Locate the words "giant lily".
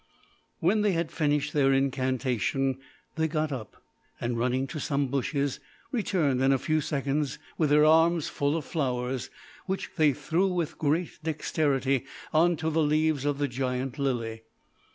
13.47-14.41